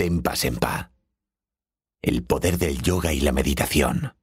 [0.00, 0.92] Tempa Sempa.
[2.00, 4.14] El poder del yoga y la meditación.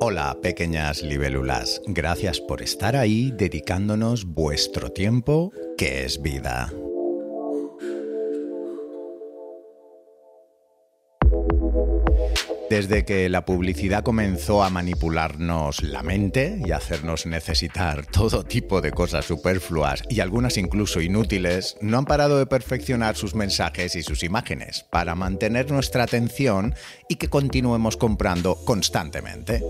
[0.00, 1.80] Hola, pequeñas libélulas.
[1.86, 6.72] Gracias por estar ahí dedicándonos vuestro tiempo, que es vida.
[12.70, 18.90] Desde que la publicidad comenzó a manipularnos la mente y hacernos necesitar todo tipo de
[18.90, 24.22] cosas superfluas y algunas incluso inútiles, no han parado de perfeccionar sus mensajes y sus
[24.22, 26.74] imágenes para mantener nuestra atención
[27.08, 29.62] y que continuemos comprando constantemente.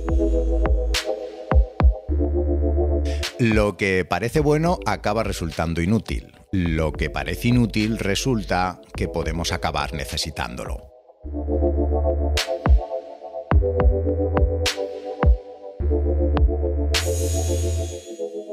[3.39, 6.33] Lo que parece bueno acaba resultando inútil.
[6.51, 10.98] Lo que parece inútil resulta que podemos acabar necesitándolo.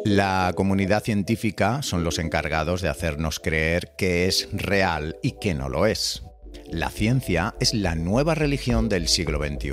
[0.06, 5.68] La comunidad científica son los encargados de hacernos creer que es real y que no
[5.68, 6.22] lo es.
[6.70, 9.72] La ciencia es la nueva religión del siglo XXI.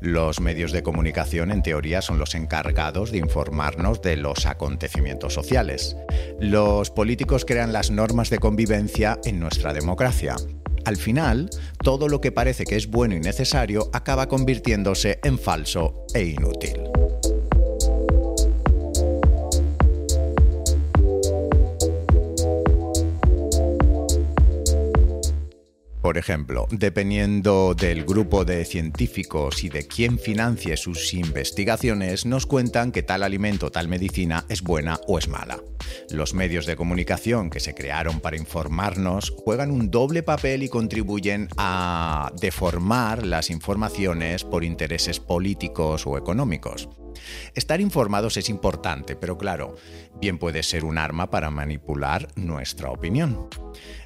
[0.00, 5.94] Los medios de comunicación, en teoría, son los encargados de informarnos de los acontecimientos sociales.
[6.40, 10.36] Los políticos crean las normas de convivencia en nuestra democracia.
[10.86, 11.50] Al final,
[11.82, 16.93] todo lo que parece que es bueno y necesario acaba convirtiéndose en falso e inútil.
[26.04, 32.92] Por ejemplo, dependiendo del grupo de científicos y de quién financie sus investigaciones, nos cuentan
[32.92, 35.62] que tal alimento, tal medicina es buena o es mala.
[36.10, 41.48] Los medios de comunicación que se crearon para informarnos juegan un doble papel y contribuyen
[41.56, 46.90] a deformar las informaciones por intereses políticos o económicos.
[47.54, 49.76] Estar informados es importante, pero claro,
[50.20, 53.48] bien puede ser un arma para manipular nuestra opinión.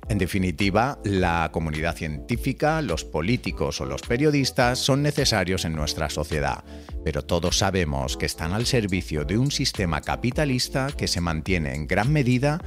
[0.08, 6.64] En definitiva, la comunidad científica, los políticos o los periodistas son necesarios en nuestra sociedad,
[7.04, 11.86] pero todos sabemos que están al servicio de un sistema capitalista que se mantiene en
[11.86, 12.58] gran medida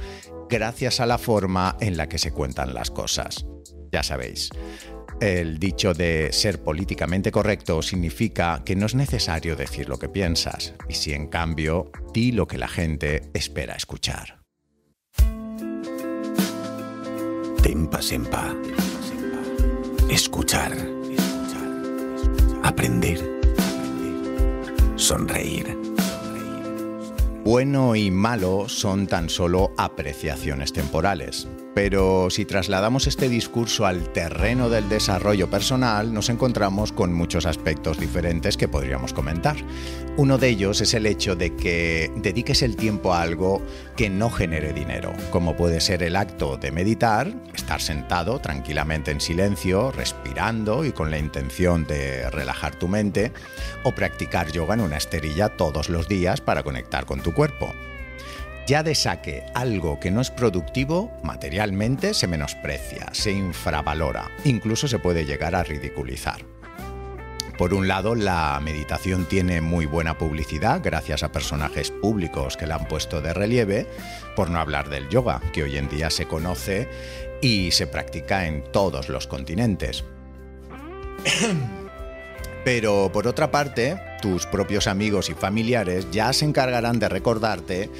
[0.48, 3.44] gracias a la forma en la que se cuentan las cosas.
[3.90, 4.50] Ya sabéis,
[5.20, 10.74] el dicho de ser políticamente correcto significa que no es necesario decir lo que piensas,
[10.88, 14.41] y si en cambio, di lo que la gente espera escuchar.
[17.62, 18.56] Tempa Sempa.
[20.10, 20.76] Escuchar.
[22.64, 23.40] Aprender.
[24.96, 25.78] Sonreír.
[27.44, 31.46] Bueno y malo son tan solo apreciaciones temporales.
[31.74, 37.98] Pero si trasladamos este discurso al terreno del desarrollo personal, nos encontramos con muchos aspectos
[37.98, 39.56] diferentes que podríamos comentar.
[40.18, 43.62] Uno de ellos es el hecho de que dediques el tiempo a algo
[43.96, 49.22] que no genere dinero, como puede ser el acto de meditar, estar sentado tranquilamente en
[49.22, 53.32] silencio, respirando y con la intención de relajar tu mente,
[53.84, 57.72] o practicar yoga en una esterilla todos los días para conectar con tu cuerpo.
[58.66, 65.00] Ya de saque, algo que no es productivo, materialmente se menosprecia, se infravalora, incluso se
[65.00, 66.44] puede llegar a ridiculizar.
[67.58, 72.76] Por un lado, la meditación tiene muy buena publicidad gracias a personajes públicos que la
[72.76, 73.86] han puesto de relieve,
[74.36, 76.88] por no hablar del yoga, que hoy en día se conoce
[77.40, 80.04] y se practica en todos los continentes.
[82.64, 87.90] Pero por otra parte, tus propios amigos y familiares ya se encargarán de recordarte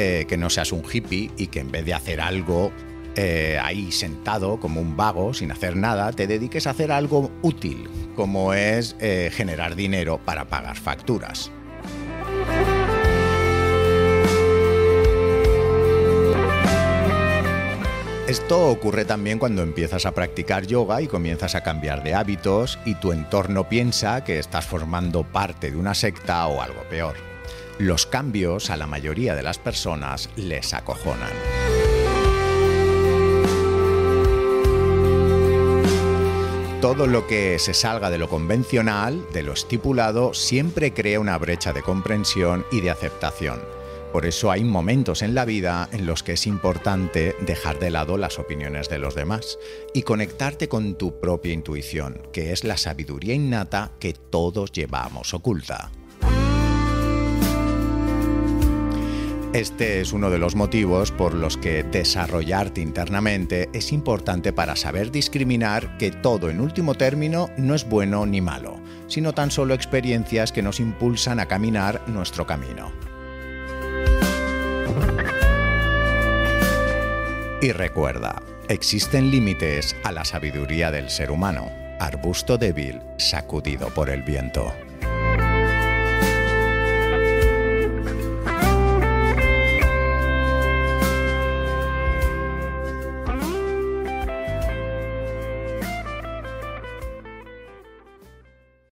[0.00, 2.70] eh, que no seas un hippie y que en vez de hacer algo
[3.16, 7.90] eh, ahí sentado como un vago sin hacer nada, te dediques a hacer algo útil,
[8.14, 11.50] como es eh, generar dinero para pagar facturas.
[18.28, 22.94] Esto ocurre también cuando empiezas a practicar yoga y comienzas a cambiar de hábitos y
[22.94, 27.27] tu entorno piensa que estás formando parte de una secta o algo peor.
[27.78, 31.30] Los cambios a la mayoría de las personas les acojonan.
[36.80, 41.72] Todo lo que se salga de lo convencional, de lo estipulado, siempre crea una brecha
[41.72, 43.60] de comprensión y de aceptación.
[44.12, 48.16] Por eso hay momentos en la vida en los que es importante dejar de lado
[48.16, 49.56] las opiniones de los demás
[49.94, 55.92] y conectarte con tu propia intuición, que es la sabiduría innata que todos llevamos oculta.
[59.54, 65.10] Este es uno de los motivos por los que desarrollarte internamente es importante para saber
[65.10, 70.52] discriminar que todo en último término no es bueno ni malo, sino tan solo experiencias
[70.52, 72.92] que nos impulsan a caminar nuestro camino.
[77.62, 84.22] Y recuerda, existen límites a la sabiduría del ser humano, arbusto débil sacudido por el
[84.22, 84.74] viento.